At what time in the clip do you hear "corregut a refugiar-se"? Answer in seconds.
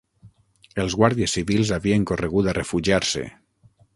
2.13-3.29